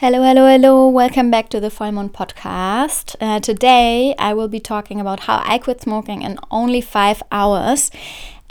[0.00, 0.88] Hello, hello, hello.
[0.88, 3.16] Welcome back to the Vollmond podcast.
[3.18, 7.90] Uh, today I will be talking about how I quit smoking in only five hours.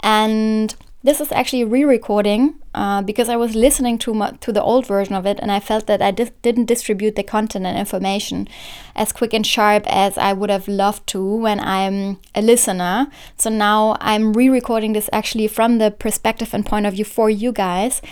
[0.00, 0.74] And
[1.06, 4.62] this is actually a re recording uh, because I was listening to, my, to the
[4.62, 7.78] old version of it and I felt that I di- didn't distribute the content and
[7.78, 8.48] information
[8.94, 13.06] as quick and sharp as I would have loved to when I'm a listener.
[13.36, 17.30] So now I'm re recording this actually from the perspective and point of view for
[17.30, 18.02] you guys.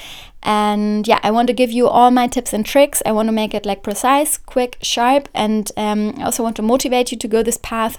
[0.44, 3.02] And yeah, I want to give you all my tips and tricks.
[3.04, 6.62] I want to make it like precise, quick, sharp, and um, I also want to
[6.62, 7.98] motivate you to go this path.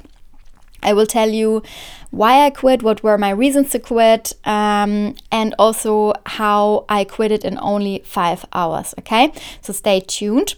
[0.84, 1.64] I will tell you
[2.12, 7.32] why I quit, what were my reasons to quit, um, and also how I quit
[7.32, 8.94] it in only five hours.
[9.00, 10.56] Okay, so stay tuned.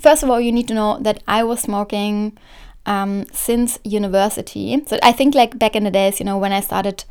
[0.00, 2.38] First of all, you need to know that I was smoking
[2.86, 4.82] um, since university.
[4.86, 7.04] So I think, like back in the days, you know, when I started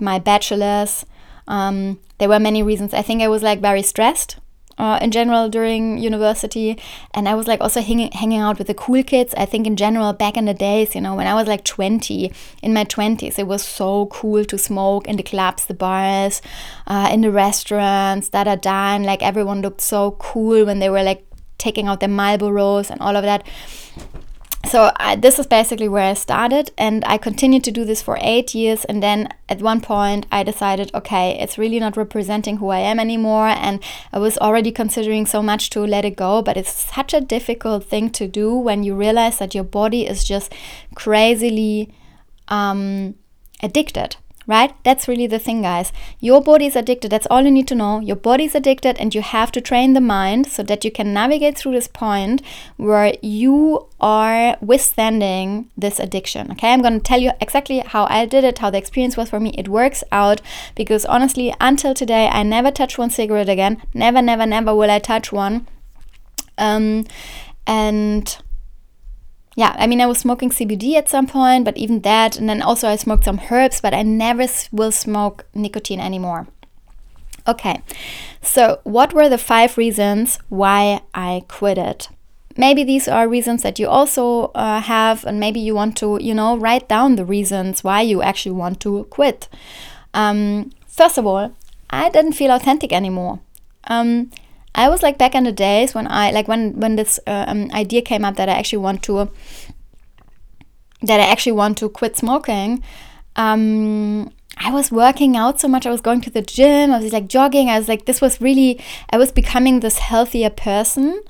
[0.00, 1.04] my bachelor's,
[1.46, 2.94] um, there were many reasons.
[2.94, 4.36] I think I was like very stressed
[4.82, 6.76] uh, in general during university,
[7.14, 9.32] and I was like also hanging hanging out with the cool kids.
[9.36, 12.32] I think in general back in the days, you know, when I was like 20,
[12.62, 16.42] in my 20s, it was so cool to smoke in the clubs, the bars,
[16.88, 20.90] uh, in the restaurants, da da da, and like everyone looked so cool when they
[20.90, 21.24] were like
[21.58, 23.46] taking out their Marlboros and all of that
[24.72, 28.16] so I, this is basically where I started, and I continued to do this for
[28.22, 28.86] eight years.
[28.86, 32.98] And then at one point, I decided, okay, it's really not representing who I am
[32.98, 33.48] anymore.
[33.48, 33.84] And
[34.14, 37.84] I was already considering so much to let it go, but it's such a difficult
[37.84, 40.54] thing to do when you realize that your body is just
[40.94, 41.92] crazily
[42.48, 43.14] um,
[43.62, 44.74] addicted right?
[44.84, 45.92] That's really the thing, guys.
[46.20, 47.10] Your body is addicted.
[47.10, 48.00] That's all you need to know.
[48.00, 51.12] Your body is addicted, and you have to train the mind so that you can
[51.12, 52.42] navigate through this point
[52.76, 56.50] where you are withstanding this addiction.
[56.52, 59.30] Okay, I'm going to tell you exactly how I did it, how the experience was
[59.30, 59.54] for me.
[59.56, 60.40] It works out
[60.74, 63.82] because honestly, until today, I never touched one cigarette again.
[63.94, 65.66] Never, never, never will I touch one.
[66.58, 67.06] Um,
[67.66, 68.36] and
[69.54, 72.62] yeah, I mean, I was smoking CBD at some point, but even that, and then
[72.62, 76.46] also I smoked some herbs, but I never will smoke nicotine anymore.
[77.46, 77.82] Okay,
[78.40, 82.08] so what were the five reasons why I quit it?
[82.56, 86.34] Maybe these are reasons that you also uh, have, and maybe you want to, you
[86.34, 89.48] know, write down the reasons why you actually want to quit.
[90.14, 91.52] Um, first of all,
[91.90, 93.40] I didn't feel authentic anymore.
[93.84, 94.30] Um,
[94.74, 97.70] I was like back in the days when I like when when this uh, um,
[97.72, 99.30] idea came up that I actually want to
[101.02, 102.82] that I actually want to quit smoking.
[103.36, 105.86] Um, I was working out so much.
[105.86, 106.92] I was going to the gym.
[106.92, 107.68] I was like jogging.
[107.68, 108.80] I was like, this was really.
[109.10, 111.22] I was becoming this healthier person,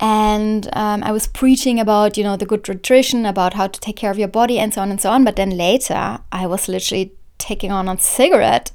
[0.00, 3.96] and um, I was preaching about you know the good nutrition, about how to take
[3.96, 5.24] care of your body, and so on and so on.
[5.24, 8.70] But then later, I was literally taking on a cigarette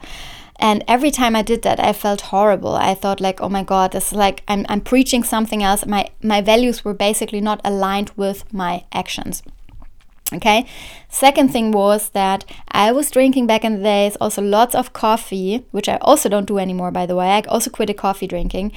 [0.60, 2.76] and every time I did that, I felt horrible.
[2.76, 5.86] I thought like, oh my God, this is like I'm, I'm preaching something else.
[5.86, 9.44] My my values were basically not aligned with my actions.
[10.34, 10.66] Okay.
[11.10, 15.66] Second thing was that I was drinking back in the days also lots of coffee,
[15.72, 17.30] which I also don't do anymore, by the way.
[17.30, 18.74] I also quit coffee drinking.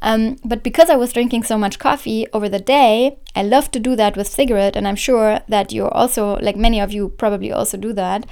[0.00, 3.80] Um, but because I was drinking so much coffee over the day, I love to
[3.80, 7.52] do that with cigarette, and I'm sure that you're also like many of you probably
[7.52, 8.26] also do that.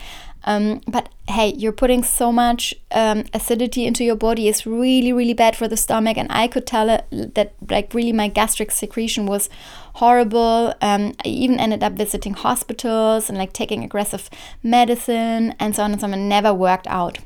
[0.45, 4.49] Um, but hey, you're putting so much um, acidity into your body.
[4.49, 6.17] It's really, really bad for the stomach.
[6.17, 7.05] And I could tell it
[7.35, 9.51] that, like, really, my gastric secretion was
[9.95, 10.75] horrible.
[10.81, 14.31] Um, I even ended up visiting hospitals and like taking aggressive
[14.63, 16.15] medicine and so on and so on.
[16.15, 17.19] And never worked out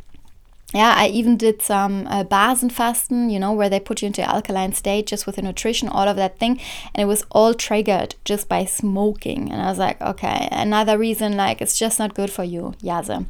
[0.75, 4.73] yeah, I even did some uh, Basenfasten, you know, where they put you into alkaline
[4.73, 6.61] state just with the nutrition, all of that thing.
[6.93, 9.53] And it was all triggered just by smoking.
[9.53, 13.25] And I was like, okay, another reason, like, it's just not good for you, Yase.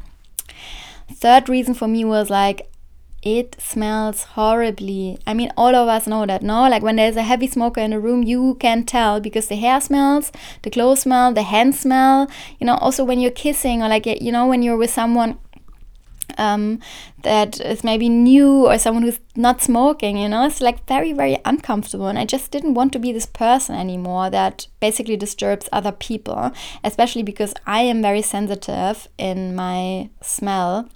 [1.12, 2.70] Third reason for me was like,
[3.24, 5.18] it smells horribly.
[5.26, 6.68] I mean, all of us know that, no?
[6.68, 9.80] Like when there's a heavy smoker in a room, you can tell because the hair
[9.80, 10.30] smells,
[10.62, 12.30] the clothes smell, the hands smell.
[12.60, 15.38] You know, also when you're kissing or like, you know, when you're with someone
[16.36, 16.80] um,
[17.22, 21.38] that is maybe new or someone who's not smoking, you know, it's like very, very
[21.46, 22.08] uncomfortable.
[22.08, 26.52] And I just didn't want to be this person anymore that basically disturbs other people,
[26.82, 30.90] especially because I am very sensitive in my smell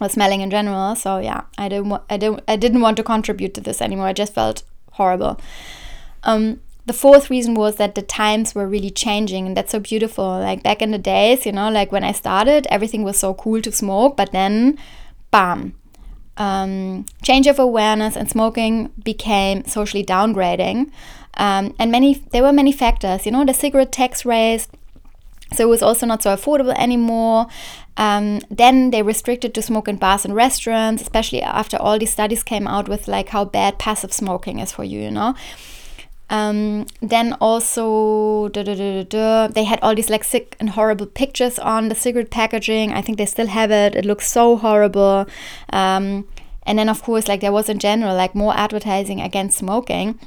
[0.00, 0.94] or smelling in general.
[0.96, 4.06] So yeah, I didn't, I didn't, I didn't want to contribute to this anymore.
[4.06, 5.40] I just felt horrible.
[6.22, 10.24] Um, the fourth reason was that the times were really changing and that's so beautiful
[10.24, 13.62] like back in the days you know like when i started everything was so cool
[13.62, 14.76] to smoke but then
[15.30, 15.74] bam
[16.36, 20.90] um, change of awareness and smoking became socially downgrading
[21.34, 24.70] um, and many there were many factors you know the cigarette tax raised
[25.54, 27.46] So it was also not so affordable anymore.
[27.96, 32.42] Um, then they restricted to smoke in bars and restaurants, especially after all these studies
[32.42, 35.34] came out with like how bad passive smoking is for you, you know.
[36.30, 41.58] Um, then also da, da, da, they had all these like sick and horrible pictures
[41.58, 42.92] on the cigarette packaging.
[42.92, 43.96] I think they still have it.
[43.96, 45.26] It looks so horrible.
[45.72, 46.28] Um,
[46.62, 50.20] and then of course like there was in general like more advertising against smoking.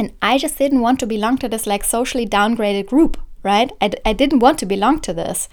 [0.00, 3.70] And I just didn't want to belong to this like socially downgraded group, right?
[3.80, 5.48] I d- I didn't want to belong to this.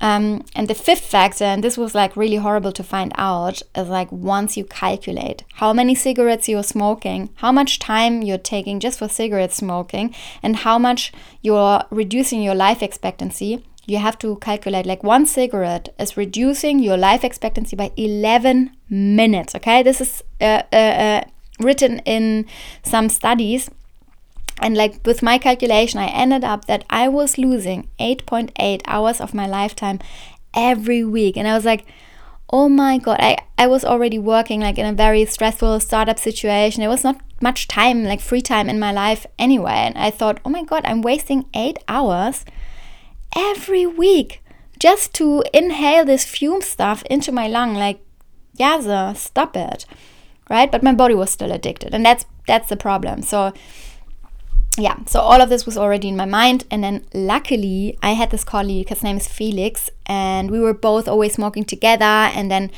[0.00, 3.88] Um, and the fifth factor, and this was like really horrible to find out, is
[3.88, 8.98] like once you calculate how many cigarettes you're smoking, how much time you're taking just
[8.98, 11.12] for cigarette smoking, and how much
[11.42, 16.96] you're reducing your life expectancy, you have to calculate like one cigarette is reducing your
[16.96, 19.54] life expectancy by 11 minutes.
[19.54, 21.24] Okay, this is uh, uh, uh,
[21.58, 22.46] written in
[22.82, 23.70] some studies
[24.60, 29.34] and like with my calculation, I ended up that I was losing 8.8 hours of
[29.34, 29.98] my lifetime
[30.54, 31.36] every week.
[31.36, 31.86] And I was like,
[32.52, 36.80] oh my God, I, I was already working like in a very stressful startup situation.
[36.80, 39.72] There was not much time, like free time in my life anyway.
[39.86, 42.44] And I thought, oh my God, I'm wasting eight hours
[43.36, 44.42] every week
[44.78, 47.74] just to inhale this fume stuff into my lung.
[47.74, 48.00] Like,
[48.54, 49.86] yeah, sir, stop it.
[50.48, 50.70] Right?
[50.70, 51.94] But my body was still addicted.
[51.94, 53.22] And that's that's the problem.
[53.22, 53.52] So
[54.78, 56.64] yeah, so all of this was already in my mind.
[56.70, 61.08] And then luckily, I had this colleague, his name is Felix, and we were both
[61.08, 62.04] always smoking together.
[62.04, 62.70] And then,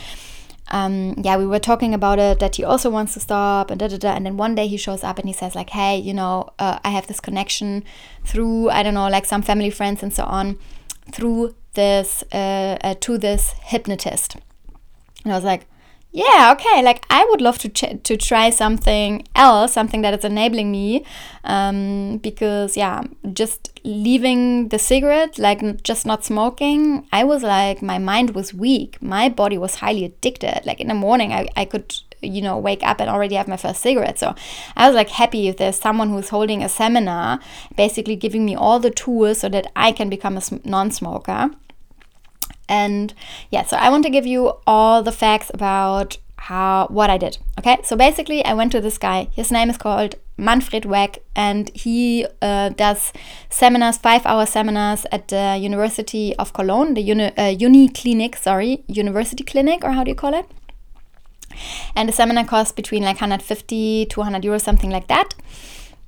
[0.70, 3.88] um, yeah, we were talking about it that he also wants to stop and da
[3.88, 4.12] da da.
[4.12, 6.78] And then one day he shows up and he says, like, hey, you know, uh,
[6.82, 7.84] I have this connection
[8.24, 10.58] through, I don't know, like some family friends and so on,
[11.12, 14.36] through this, uh, uh, to this hypnotist.
[15.24, 15.66] And I was like,
[16.14, 20.24] yeah, okay, like I would love to ch- to try something else, something that is
[20.26, 21.06] enabling me,
[21.44, 27.96] um, because yeah, just leaving the cigarette, like just not smoking, I was like my
[27.98, 30.66] mind was weak, my body was highly addicted.
[30.66, 33.56] Like in the morning, I I could you know wake up and already have my
[33.56, 34.18] first cigarette.
[34.18, 34.34] So
[34.76, 37.40] I was like happy if there's someone who's holding a seminar,
[37.74, 41.50] basically giving me all the tools so that I can become a non-smoker.
[42.72, 43.12] And
[43.50, 46.16] yeah, so I want to give you all the facts about
[46.48, 47.36] how what I did.
[47.58, 49.28] Okay, so basically, I went to this guy.
[49.30, 53.12] His name is called Manfred Weck, and he uh, does
[53.50, 59.44] seminars, five-hour seminars at the University of Cologne, the uni, uh, uni clinic, sorry, university
[59.44, 60.46] clinic, or how do you call it?
[61.94, 65.34] And the seminar costs between like 150 to 100 euros, something like that.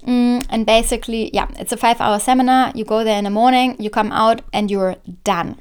[0.07, 2.73] Mm, and basically, yeah, it's a five-hour seminar.
[2.75, 5.57] You go there in the morning, you come out, and you're done.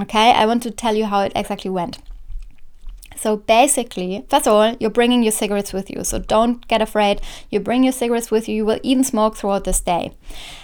[0.00, 1.98] Okay, I want to tell you how it exactly went.
[3.18, 6.04] So basically, first of all, you're bringing your cigarettes with you.
[6.04, 7.20] So don't get afraid.
[7.50, 8.54] You bring your cigarettes with you.
[8.54, 10.12] You will even smoke throughout this day.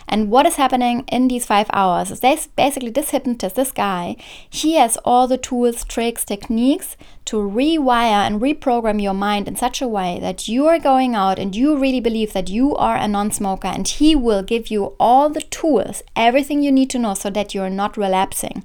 [0.07, 4.15] And what is happening in these five hours is this, basically this hypnotist, this guy,
[4.49, 9.83] he has all the tools, tricks, techniques to rewire and reprogram your mind in such
[9.83, 13.09] a way that you are going out and you really believe that you are a
[13.09, 13.67] non smoker.
[13.67, 17.53] And he will give you all the tools, everything you need to know so that
[17.53, 18.63] you're not relapsing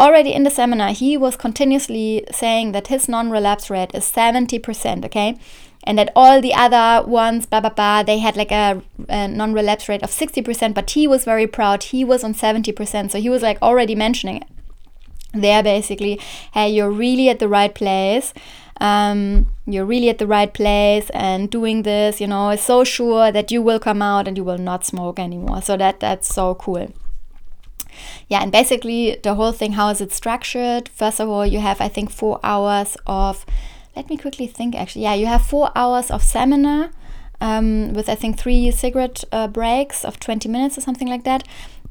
[0.00, 5.04] already in the seminar, he was continuously saying that his non relapse rate is 70%,
[5.04, 5.38] okay?
[5.84, 9.52] And that all the other ones, blah, blah, blah, they had like a, a non
[9.52, 11.84] relapse rate of 60%, but he was very proud.
[11.84, 13.10] He was on 70%.
[13.10, 14.48] So he was like already mentioning it
[15.32, 16.18] there basically,
[16.54, 18.34] hey, you're really at the right place.
[18.80, 23.30] Um, you're really at the right place and doing this, you know, is so sure
[23.30, 25.60] that you will come out and you will not smoke anymore.
[25.60, 26.90] So that that's so cool
[28.28, 30.88] yeah, and basically the whole thing, how is it structured?
[30.88, 33.44] First of all, you have, I think, four hours of,
[33.96, 35.02] let me quickly think actually.
[35.02, 36.90] Yeah, you have four hours of seminar
[37.40, 41.46] um, with, I think, three cigarette uh, breaks of 20 minutes or something like that.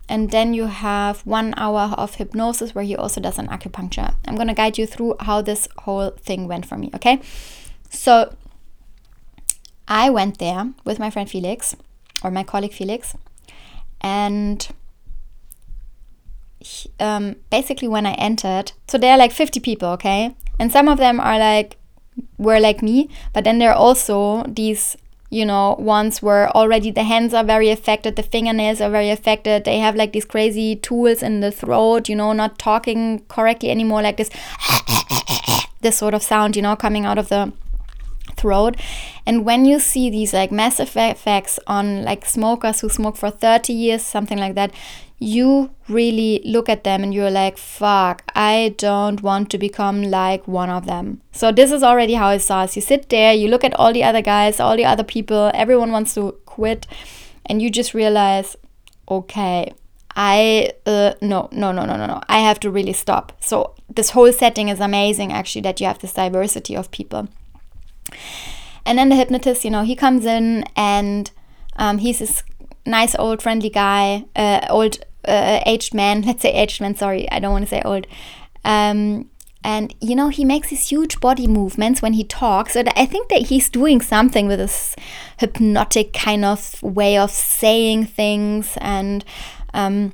[0.08, 4.16] And then you have one hour of hypnosis where he also does an acupuncture.
[4.28, 7.22] I'm going to guide you through how this whole thing went for me, okay?
[7.92, 8.34] So
[9.88, 11.76] I went there with my friend Felix
[12.24, 13.16] or my colleague Felix,
[14.02, 14.68] and
[17.00, 20.36] um, basically when I entered, so there are like 50 people, okay?
[20.60, 21.78] And some of them are like,
[22.38, 24.98] were like me, but then there are also these,
[25.30, 29.64] you know, ones where already the hands are very affected, the fingernails are very affected,
[29.64, 34.02] they have like these crazy tools in the throat, you know, not talking correctly anymore,
[34.02, 34.30] like this,
[35.82, 37.54] this sort of sound, you know, coming out of the
[38.36, 38.76] throat.
[39.26, 43.74] And when you see these like massive effects on like smokers who smoke for 30
[43.74, 44.72] years, something like that,
[45.20, 50.48] you really look at them and you're like, fuck, I don't want to become like
[50.48, 51.22] one of them.
[51.32, 52.76] So, this is already how it starts.
[52.76, 55.92] You sit there, you look at all the other guys, all the other people, everyone
[55.92, 56.88] wants to quit,
[57.46, 58.56] and you just realize,
[59.10, 59.74] okay,
[60.16, 63.34] I uh, no no no no no no I have to really stop.
[63.40, 67.30] So this whole setting is amazing actually that you have this diversity of people.
[68.86, 71.30] And then the hypnotist, you know, he comes in and
[71.76, 72.44] um, he's this
[72.86, 76.22] nice old friendly guy, uh, old uh, aged man.
[76.26, 76.96] Let's say aged man.
[76.96, 78.08] Sorry, I don't want to say old.
[78.64, 79.30] Um,
[79.64, 83.28] and you know he makes these huge body movements when he talks and i think
[83.30, 84.96] that he's doing something with this
[85.38, 89.26] hypnotic kind of way of saying things and
[89.74, 90.14] um,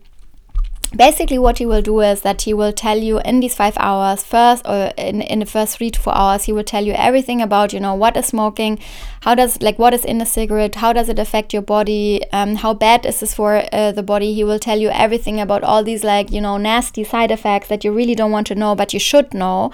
[0.95, 4.23] basically what he will do is that he will tell you in these five hours
[4.23, 7.41] first or in, in the first three to four hours he will tell you everything
[7.41, 8.79] about you know what is smoking
[9.21, 12.55] how does like what is in a cigarette how does it affect your body um,
[12.55, 14.33] how bad is this for uh, the body.
[14.33, 17.83] He will tell you everything about all these like you know nasty side effects that
[17.83, 19.71] you really don't want to know but you should know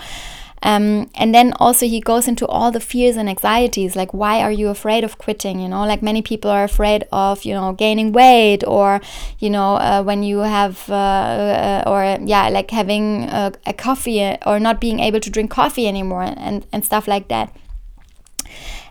[0.64, 4.52] um, and then also he goes into all the fears and anxieties, like why are
[4.52, 5.60] you afraid of quitting?
[5.60, 9.02] You know, like many people are afraid of you know gaining weight, or
[9.40, 14.38] you know uh, when you have uh, uh, or yeah, like having a, a coffee
[14.46, 17.56] or not being able to drink coffee anymore, and and stuff like that.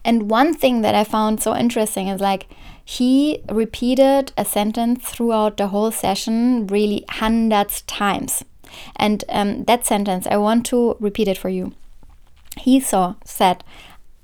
[0.04, 2.46] And one thing that I found so interesting is like
[2.84, 8.44] he repeated a sentence throughout the whole session really hundreds times.
[8.96, 11.72] And um, that sentence, I want to repeat it for you.
[12.58, 13.64] He saw, said,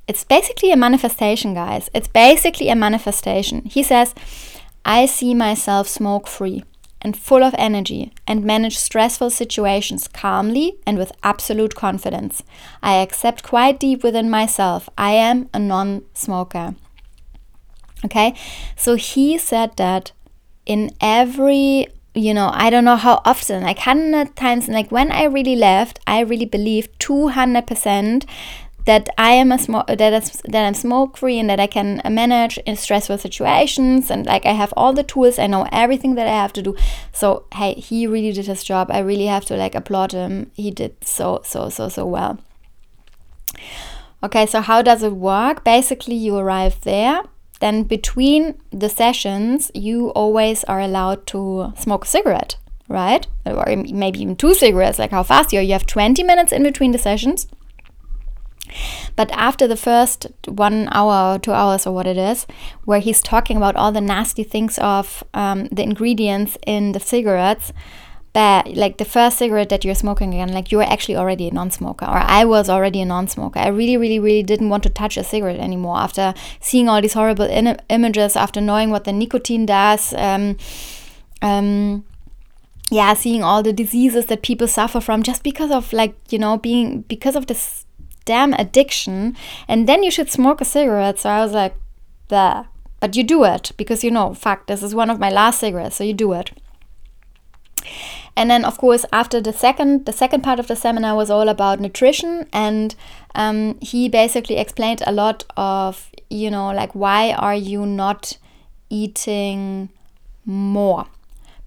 [0.09, 1.91] it's basically a manifestation, guys.
[1.93, 3.63] It's basically a manifestation.
[3.65, 4.15] He says,
[4.85, 6.63] I see myself smoke free
[7.03, 12.43] and full of energy and manage stressful situations calmly and with absolute confidence.
[12.83, 16.75] I accept quite deep within myself I am a non smoker.
[18.05, 18.35] Okay,
[18.77, 20.13] so he said that
[20.67, 25.25] in every you know, I don't know how often, like 100 times, like when I
[25.25, 28.25] really left, I really believed 200%
[28.87, 32.57] that I am a smoke that, that I'm smoke free and that I can manage
[32.59, 36.31] in stressful situations and like I have all the tools I know everything that I
[36.31, 36.77] have to do.
[37.13, 38.89] So hey he really did his job.
[38.91, 40.53] I really have to like applaud him.
[40.55, 42.39] He did so so so so well.
[44.23, 45.65] Okay so how does it work?
[45.65, 47.25] Basically you arrive there
[47.61, 52.57] then between the sessions, you always are allowed to smoke a cigarette,
[52.89, 53.27] right?
[53.45, 55.63] Or maybe even two cigarettes, like how fast you are.
[55.63, 57.47] You have 20 minutes in between the sessions.
[59.15, 62.47] But after the first one hour or two hours or what it is,
[62.85, 67.73] where he's talking about all the nasty things of um, the ingredients in the cigarettes,
[68.37, 72.19] like the first cigarette that you're smoking again like you're actually already a non-smoker or
[72.19, 73.59] i was already a non-smoker.
[73.59, 77.15] I really really really didn't want to touch a cigarette anymore after seeing all these
[77.15, 80.57] horrible in- images after knowing what the nicotine does um,
[81.43, 82.05] um,
[82.91, 86.59] yeah seeing all the diseases that people suffer from just because of like you know
[86.59, 87.87] being because of this
[88.27, 89.35] damn addiction.
[89.67, 91.19] And then you should smoke a cigarette.
[91.21, 91.75] So i was like
[92.29, 92.67] there
[93.01, 95.97] but you do it because you know fuck this is one of my last cigarettes
[95.97, 96.51] so you do it
[98.37, 101.49] and then, of course, after the second, the second part of the seminar was all
[101.49, 102.95] about nutrition, and
[103.35, 108.37] um, he basically explained a lot of, you know, like why are you not
[108.91, 109.89] eating
[110.45, 111.07] more?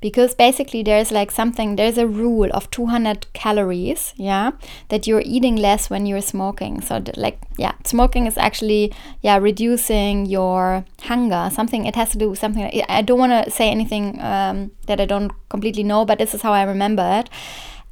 [0.01, 4.51] Because basically there's like something there's a rule of 200 calories yeah
[4.89, 6.81] that you're eating less when you're smoking.
[6.81, 11.49] So like yeah smoking is actually yeah reducing your hunger.
[11.51, 14.99] Something it has to do with something i don't want to say anything um, that
[14.99, 17.29] i don't completely know but this is how i remember it.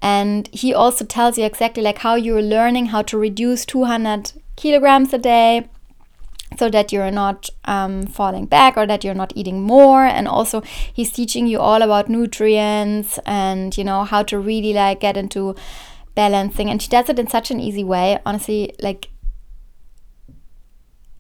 [0.02, 5.14] And he also tells you exactly like how you're learning how to reduce 200 kilograms
[5.14, 5.70] a day
[6.58, 10.06] so that you're not um, falling back or that you're not eating more.
[10.06, 10.62] And also
[10.94, 15.56] he's teaching you all about nutrients and you know how to really like get into
[16.16, 16.70] balancing.
[16.70, 18.20] And he does it in such an easy way.
[18.26, 19.10] Honestly like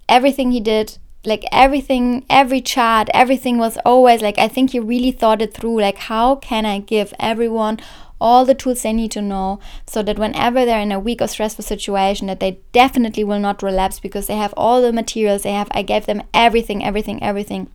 [0.09, 5.11] everything he did like everything every chart everything was always like i think he really
[5.11, 7.77] thought it through like how can i give everyone
[8.19, 11.27] all the tools they need to know so that whenever they're in a weak or
[11.27, 15.51] stressful situation that they definitely will not relapse because they have all the materials they
[15.51, 17.69] have i gave them everything everything everything.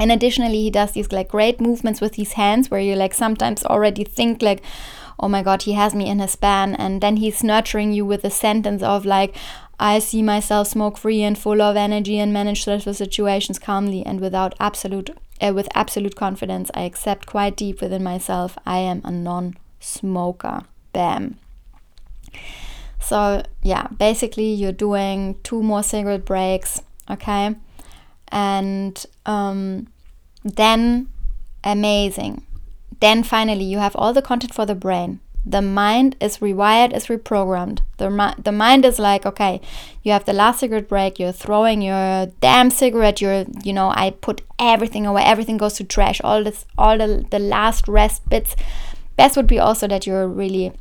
[0.00, 3.64] And additionally he does these like great movements with his hands where you like sometimes
[3.64, 4.62] already think like
[5.18, 8.24] oh my god he has me in his span and then he's nurturing you with
[8.24, 9.34] a sentence of like
[9.80, 14.20] I see myself smoke free and full of energy and manage stressful situations calmly and
[14.20, 16.70] without absolute uh, with absolute confidence.
[16.74, 20.62] I accept quite deep within myself I am a non-smoker.
[20.92, 21.38] Bam.
[22.98, 27.54] So yeah, basically you're doing two more cigarette breaks, okay,
[28.28, 29.86] and um,
[30.44, 31.08] then
[31.62, 32.44] amazing.
[33.00, 35.20] Then finally you have all the content for the brain.
[35.44, 37.80] The mind is rewired, is reprogrammed.
[37.96, 39.60] The, the mind is like, okay,
[40.02, 44.10] you have the last cigarette break, you're throwing your damn cigarette, you're, you know, I
[44.10, 48.56] put everything away, everything goes to trash, all this, all the, the last rest bits.
[49.16, 50.72] Best would be also that you're really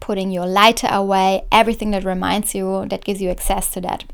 [0.00, 4.04] putting your lighter away, everything that reminds you, that gives you access to that.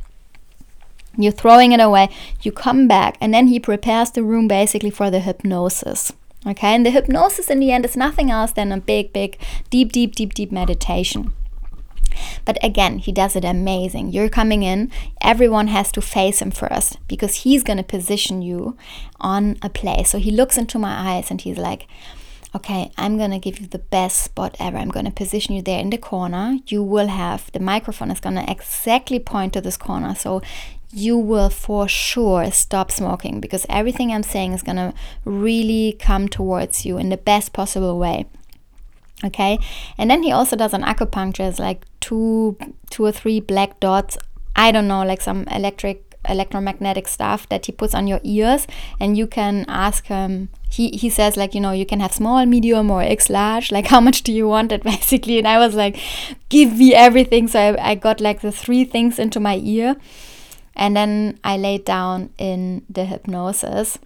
[1.17, 2.11] You're throwing it away,
[2.43, 6.13] you come back, and then he prepares the room basically for the hypnosis.
[6.47, 9.39] Okay, and the hypnosis in the end is nothing else than a big, big,
[9.71, 11.33] deep, deep, deep, deep meditation.
[12.45, 14.13] But again, he does it amazing.
[14.13, 18.77] You're coming in, everyone has to face him first because he's going to position you
[19.21, 20.11] on a place.
[20.11, 21.89] So he looks into my eyes and he's like,
[22.57, 24.77] Okay, I'm going to give you the best spot ever.
[24.77, 26.61] I'm going to position you there in the corner.
[26.69, 30.15] You will have the microphone is going to exactly point to this corner.
[30.15, 30.41] So
[30.95, 36.29] you will for sure stop smoking because everything I'm saying is going to really come
[36.29, 38.27] towards you in the best possible way.
[39.25, 39.59] Okay?
[39.99, 42.57] And then he also does an acupuncture, it's like two
[42.91, 44.17] two or three black dots.
[44.55, 48.67] I don't know, like some electric electromagnetic stuff that he puts on your ears
[48.99, 52.47] and you can ask him he he says like you know you can have small
[52.47, 55.75] medium or x large like how much do you want it basically and i was
[55.75, 55.99] like
[56.49, 59.97] give me everything so I, I got like the three things into my ear
[60.77, 63.99] and then I laid down in the hypnosis.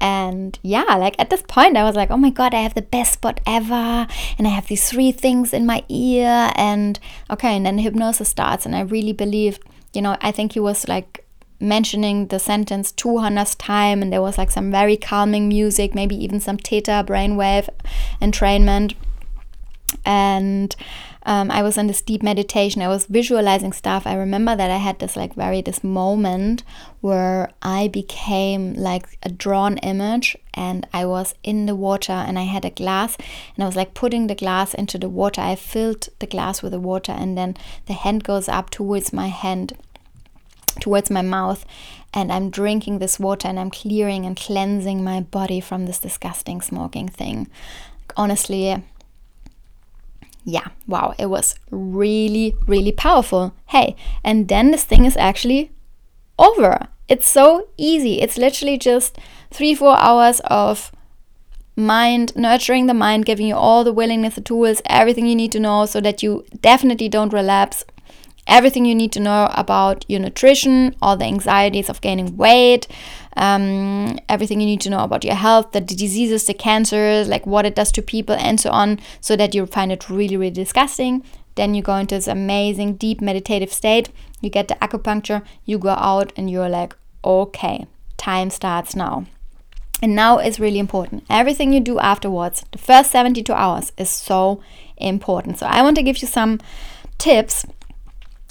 [0.00, 2.82] And yeah, like at this point, I was like, oh my God, I have the
[2.82, 4.06] best spot ever.
[4.38, 6.52] And I have these three things in my ear.
[6.54, 7.00] And
[7.30, 8.64] okay, and then the hypnosis starts.
[8.64, 9.62] And I really believed,
[9.92, 11.24] you know, I think he was like
[11.60, 14.00] mentioning the sentence 200th time.
[14.00, 17.68] And there was like some very calming music, maybe even some theta brainwave
[18.22, 18.94] entrainment.
[20.04, 20.76] And
[21.28, 22.80] um, I was in this deep meditation.
[22.80, 24.06] I was visualizing stuff.
[24.06, 26.62] I remember that I had this like very this moment
[27.02, 32.44] where I became like a drawn image and I was in the water and I
[32.44, 33.18] had a glass
[33.54, 35.42] and I was like putting the glass into the water.
[35.42, 39.28] I filled the glass with the water and then the hand goes up towards my
[39.28, 39.76] hand
[40.80, 41.66] towards my mouth
[42.14, 46.62] and I'm drinking this water and I'm clearing and cleansing my body from this disgusting
[46.62, 47.50] smoking thing.
[48.16, 48.82] Honestly,
[50.48, 53.54] yeah, wow, it was really, really powerful.
[53.66, 55.72] Hey, and then this thing is actually
[56.38, 56.88] over.
[57.06, 58.22] It's so easy.
[58.22, 59.18] It's literally just
[59.50, 60.90] three, four hours of
[61.76, 65.60] mind, nurturing the mind, giving you all the willingness, the tools, everything you need to
[65.60, 67.84] know so that you definitely don't relapse
[68.46, 72.88] everything you need to know about your nutrition, all the anxieties of gaining weight,
[73.38, 77.64] um, everything you need to know about your health, the diseases, the cancers, like what
[77.64, 81.24] it does to people, and so on, so that you find it really, really disgusting.
[81.54, 84.10] Then you go into this amazing, deep meditative state.
[84.40, 89.26] You get the acupuncture, you go out, and you're like, okay, time starts now.
[90.00, 91.24] And now is really important.
[91.28, 94.62] Everything you do afterwards, the first 72 hours, is so
[94.96, 95.58] important.
[95.58, 96.60] So I want to give you some
[97.18, 97.66] tips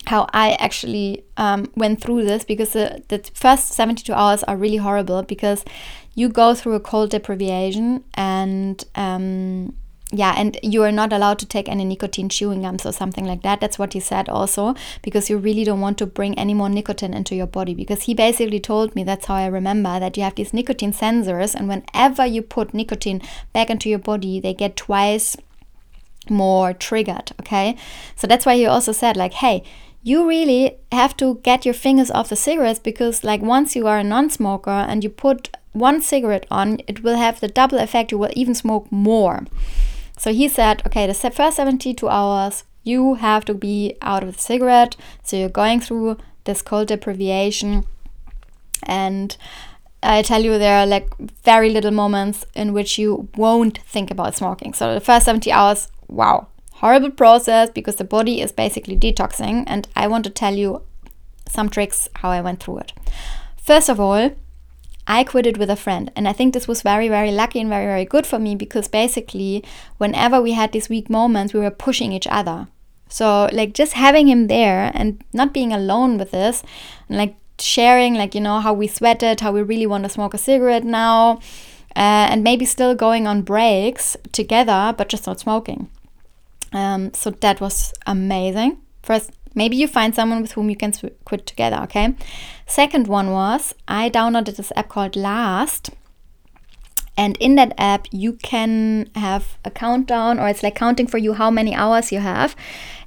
[0.07, 4.77] how I actually um, went through this because the, the first 72 hours are really
[4.77, 5.63] horrible because
[6.15, 9.73] you go through a cold deprivation and um,
[10.11, 13.41] yeah, and you are not allowed to take any nicotine chewing gums or something like
[13.41, 13.59] that.
[13.59, 17.13] That's what he said also, because you really don't want to bring any more nicotine
[17.13, 17.73] into your body.
[17.73, 21.53] Because he basically told me, that's how I remember, that you have these nicotine sensors,
[21.53, 25.35] and whenever you put nicotine back into your body, they get twice
[26.29, 27.33] more triggered.
[27.41, 27.75] Okay,
[28.15, 29.61] so that's why he also said, like, hey,
[30.07, 33.99] you really have to get your fingers off the cigarettes because like once you are
[33.99, 38.11] a non-smoker and you put one cigarette on it will have the double effect.
[38.11, 39.45] You will even smoke more.
[40.17, 44.41] So he said okay the first 72 hours you have to be out of the
[44.41, 44.95] cigarette.
[45.23, 47.85] So you're going through this cold deprivation.
[48.83, 49.35] And
[50.01, 51.09] I tell you, there are like
[51.43, 54.73] very little moments in which you won't think about smoking.
[54.73, 59.87] So the first 70 hours, wow, horrible process because the body is basically detoxing and
[59.95, 60.83] I want to tell you
[61.47, 62.93] some tricks how I went through it.
[63.61, 64.31] First of all,
[65.07, 67.69] I quit it with a friend and I think this was very very lucky and
[67.69, 69.63] very very good for me because basically
[69.97, 72.67] whenever we had these weak moments we were pushing each other.
[73.09, 76.61] So like just having him there and not being alone with this
[77.09, 80.33] and like sharing like you know how we sweated, how we really want to smoke
[80.33, 81.39] a cigarette now.
[81.95, 85.89] Uh, and maybe still going on breaks together, but just not smoking.
[86.73, 88.81] Um, so that was amazing.
[89.03, 90.93] First, maybe you find someone with whom you can
[91.25, 92.15] quit together, okay?
[92.65, 95.89] Second one was I downloaded this app called Last.
[97.19, 101.33] And in that app, you can have a countdown, or it's like counting for you
[101.33, 102.55] how many hours you have.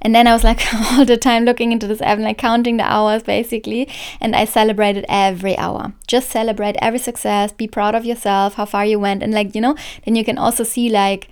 [0.03, 0.61] And then I was like
[0.93, 3.89] all the time looking into this app and like counting the hours basically.
[4.21, 5.93] And I celebrated every hour.
[6.09, 9.23] Just celebrate every success, be proud of yourself, how far you went.
[9.23, 11.29] And like, you know, then you can also see like,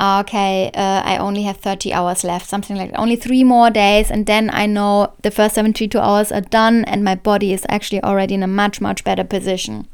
[0.00, 2.90] okay, uh, I only have 30 hours left, something like.
[2.94, 7.04] Only three more days, and then I know the first 72 hours are done, and
[7.04, 9.86] my body is actually already in a much, much better position.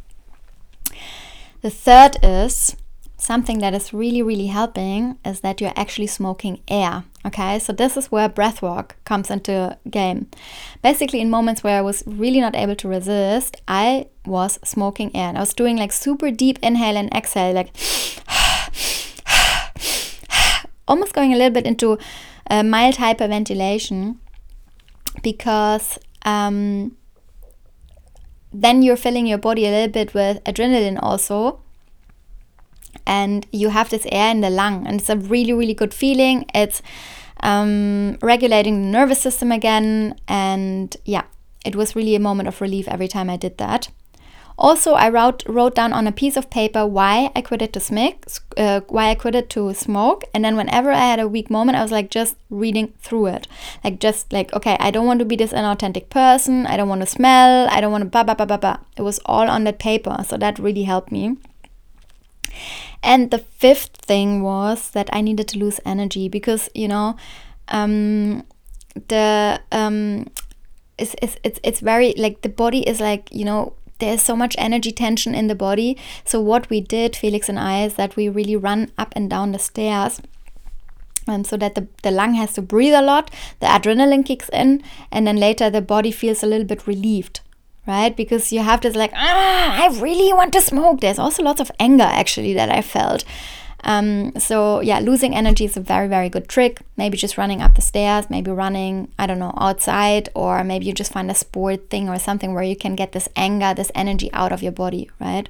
[1.62, 2.76] The third is
[3.18, 7.04] something that is really, really helping is that you're actually smoking air.
[7.24, 10.28] Okay, so this is where breathwork comes into game.
[10.82, 15.28] Basically, in moments where I was really not able to resist, I was smoking air
[15.28, 17.76] and I was doing like super deep inhale and exhale, like
[20.88, 21.98] almost going a little bit into
[22.50, 24.16] a mild hyperventilation
[25.22, 26.96] because um,
[28.52, 31.60] then you're filling your body a little bit with adrenaline also.
[33.08, 36.44] And you have this air in the lung and it's a really really good feeling.
[36.54, 36.82] It's
[37.40, 40.16] um, regulating the nervous system again.
[40.26, 41.24] And yeah
[41.66, 43.88] it was really a moment of relief every time i did that
[44.58, 48.26] also i wrote, wrote down on a piece of paper why i quitted to smoke
[48.56, 50.24] uh, why i quitted to smoke.
[50.32, 53.48] And then whenever i had a weak moment i was like just reading through it.
[53.84, 56.66] Like just like okay i don't want to be this inauthentic person.
[56.66, 57.68] I don't want to smell.
[57.70, 60.24] I don't want to blah blah blah blah blah it was all on that paper.
[60.26, 61.36] So that really helped me.
[63.02, 67.16] And the fifth thing was that I needed to lose energy because, you know,
[67.68, 68.44] um,
[69.08, 70.26] the um,
[70.98, 74.54] it's, it's, it's, it's very like the body is like, you know, there's so much
[74.58, 75.96] energy tension in the body.
[76.24, 79.52] So, what we did, Felix and I, is that we really run up and down
[79.52, 80.20] the stairs.
[81.28, 84.84] Um, so that the, the lung has to breathe a lot, the adrenaline kicks in,
[85.10, 87.40] and then later the body feels a little bit relieved
[87.86, 88.16] right?
[88.16, 91.00] Because you have this like, ah, I really want to smoke.
[91.00, 93.24] There's also lots of anger actually that I felt.
[93.84, 96.80] Um, so yeah, losing energy is a very, very good trick.
[96.96, 100.92] Maybe just running up the stairs, maybe running, I don't know, outside, or maybe you
[100.92, 104.30] just find a sport thing or something where you can get this anger, this energy
[104.32, 105.48] out of your body, right?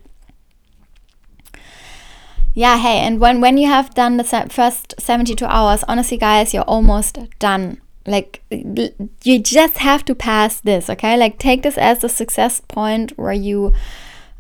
[2.52, 6.62] Yeah, hey, and when when you have done the first 72 hours, honestly, guys, you're
[6.62, 12.08] almost done like you just have to pass this okay like take this as a
[12.08, 13.72] success point where you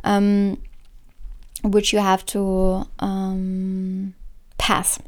[0.04, 0.56] um
[1.70, 4.14] which you have to um
[4.58, 4.98] pass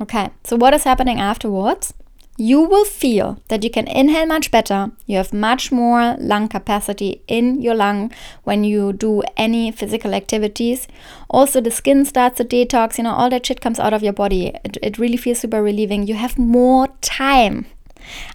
[0.00, 1.94] okay so what is happening afterwards
[2.38, 4.90] you will feel that you can inhale much better.
[5.06, 8.10] You have much more lung capacity in your lung
[8.44, 10.88] when you do any physical activities.
[11.28, 14.14] Also, the skin starts to detox, you know, all that shit comes out of your
[14.14, 14.52] body.
[14.64, 16.06] It, it really feels super relieving.
[16.06, 17.66] You have more time.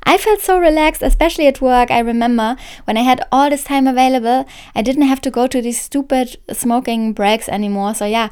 [0.04, 1.92] I felt so relaxed, especially at work.
[1.92, 5.62] I remember when I had all this time available, I didn't have to go to
[5.62, 7.94] these stupid smoking breaks anymore.
[7.94, 8.30] So, yeah,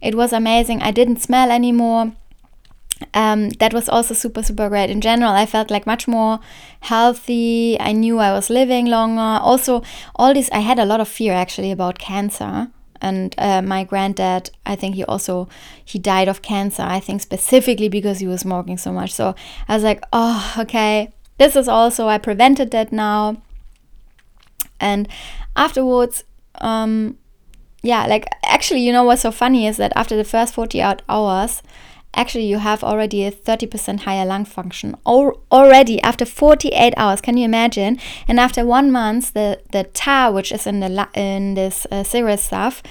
[0.00, 0.82] it was amazing.
[0.82, 2.12] I didn't smell anymore
[3.14, 6.40] um, that was also super super great in general i felt like much more
[6.80, 9.82] healthy i knew i was living longer also
[10.16, 12.68] all this i had a lot of fear actually about cancer
[13.02, 15.48] and uh, my granddad i think he also
[15.84, 19.12] he died of cancer i think specifically because he was smoking so much.
[19.12, 19.34] So
[19.68, 21.12] i was like oh okay.
[21.38, 23.42] This is also i prevented that now.
[24.80, 25.08] And
[25.56, 26.24] afterwards
[26.56, 27.18] um
[27.82, 31.62] yeah like actually you know what's so funny is that after the first 48 hours
[32.14, 37.20] actually you have already a 30% higher lung function already after 48 hours.
[37.20, 37.98] Can you imagine?
[38.28, 42.40] And after one month the the tar which is in the in this uh, cigarette
[42.40, 42.82] stuff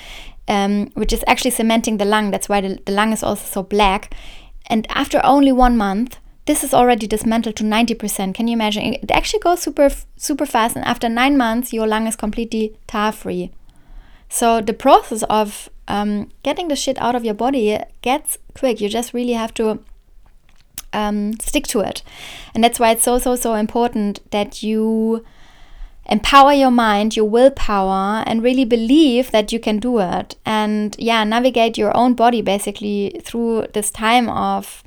[0.48, 3.64] um, which is actually cementing the lung that's why the, the lung is also so
[3.64, 4.14] black.
[4.68, 8.94] And after only one month this is already dismantled to 90% can you imagine?
[8.96, 13.12] It actually goes super super fast and after nine months your lung is completely tar
[13.12, 13.52] free
[14.32, 18.80] so the process of um, getting the shit out of your body gets quick.
[18.80, 19.84] You just really have to
[20.94, 22.02] um, stick to it.
[22.56, 25.26] And that's why it's so, so, so important that you
[26.10, 30.38] empower your mind, your willpower, and really believe that you can do it.
[30.46, 34.82] And yeah, navigate your own body basically through this time of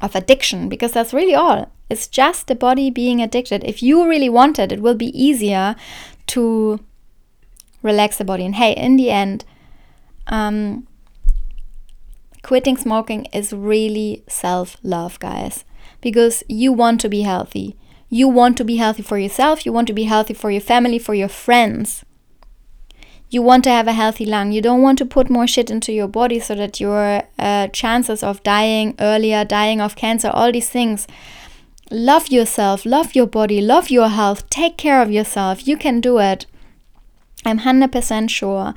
[0.00, 1.70] of addiction because that's really all.
[1.90, 3.62] It's just the body being addicted.
[3.64, 5.76] If you really want it, it will be easier
[6.28, 6.80] to
[7.82, 8.44] relax the body.
[8.44, 9.44] And hey, in the end,
[10.26, 10.86] um,
[12.42, 15.64] quitting smoking is really self love, guys,
[16.00, 17.76] because you want to be healthy.
[18.08, 20.98] You want to be healthy for yourself, you want to be healthy for your family,
[20.98, 22.04] for your friends.
[23.30, 24.52] You want to have a healthy lung.
[24.52, 28.22] You don't want to put more shit into your body so that your uh, chances
[28.22, 31.06] of dying earlier, dying of cancer, all these things.
[31.90, 35.66] Love yourself, love your body, love your health, take care of yourself.
[35.66, 36.44] You can do it.
[37.44, 38.74] I'm 100% sure.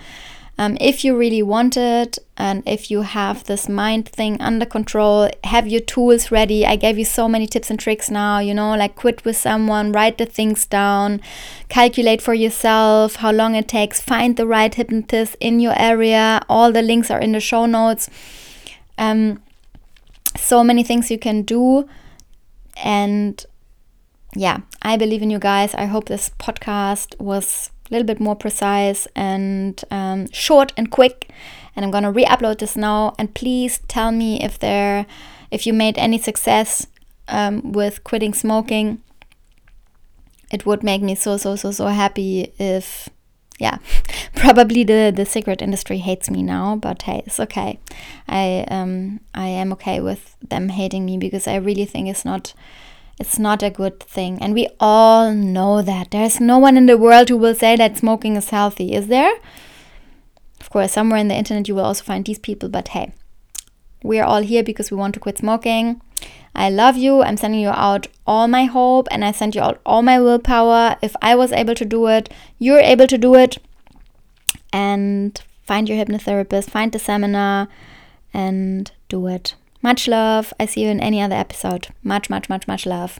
[0.57, 5.29] Um, if you really want it and if you have this mind thing under control,
[5.43, 6.65] have your tools ready.
[6.65, 9.91] I gave you so many tips and tricks now, you know, like quit with someone,
[9.91, 11.19] write the things down,
[11.67, 16.39] calculate for yourself how long it takes, find the right hypnotist in your area.
[16.47, 18.09] All the links are in the show notes.
[18.97, 19.43] Um,
[20.37, 21.85] so many things you can do.
[22.77, 23.45] And
[24.35, 25.73] yeah, I believe in you guys.
[25.75, 31.29] I hope this podcast was a little bit more precise and um, short and quick.
[31.75, 33.13] And I'm gonna re-upload this now.
[33.19, 35.05] And please tell me if there,
[35.51, 36.87] if you made any success
[37.27, 39.01] um, with quitting smoking.
[40.51, 43.09] It would make me so so so so happy if
[43.59, 43.77] yeah,
[44.35, 47.79] probably the the cigarette industry hates me now, but hey, it's okay.
[48.27, 52.53] I um I am okay with them hating me because I really think it's not
[53.19, 56.11] it's not a good thing, and we all know that.
[56.11, 59.33] There's no one in the world who will say that smoking is healthy, is there?
[60.59, 63.13] Of course, somewhere in the internet you will also find these people, but hey,
[64.03, 66.01] we are all here because we want to quit smoking.
[66.53, 67.21] I love you.
[67.21, 70.95] I'm sending you out all my hope and I send you out all my willpower.
[71.01, 73.57] If I was able to do it, you're able to do it.
[74.71, 77.67] And find your hypnotherapist, find the seminar,
[78.33, 79.55] and do it.
[79.85, 80.51] Much love.
[80.59, 81.89] I see you in any other episode.
[82.01, 83.19] Much, much, much, much love.